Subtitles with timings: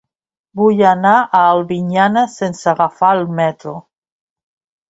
[0.59, 3.79] Vull anar a Albinyana sense agafar el metro.